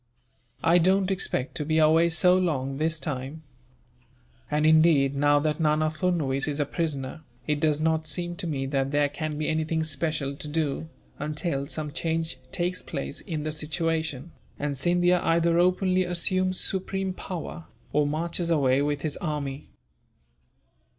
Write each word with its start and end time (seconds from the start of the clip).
"I 0.63 0.79
don't 0.79 1.11
expect 1.11 1.53
to 1.57 1.63
be 1.63 1.77
away 1.77 2.09
so 2.09 2.35
long, 2.35 2.77
this 2.77 2.99
time. 2.99 3.43
And 4.49 4.65
indeed, 4.65 5.15
now 5.15 5.37
that 5.41 5.59
Nana 5.59 5.91
Furnuwees 5.91 6.47
is 6.47 6.59
a 6.59 6.65
prisoner, 6.65 7.21
it 7.45 7.59
does 7.59 7.79
not 7.79 8.07
seem 8.07 8.35
to 8.37 8.47
me 8.47 8.65
that 8.65 8.89
there 8.89 9.09
can 9.09 9.37
be 9.37 9.47
anything 9.47 9.83
special 9.83 10.35
to 10.37 10.47
do, 10.47 10.89
until 11.19 11.67
some 11.67 11.91
change 11.91 12.39
takes 12.51 12.81
place 12.81 13.21
in 13.21 13.43
the 13.43 13.51
situation, 13.51 14.31
and 14.57 14.75
Scindia 14.75 15.21
either 15.23 15.59
openly 15.59 16.03
assumes 16.03 16.59
supreme 16.59 17.13
power, 17.13 17.65
or 17.93 18.07
marches 18.07 18.49
away 18.49 18.81
with 18.81 19.03
his 19.03 19.17
army." 19.17 19.69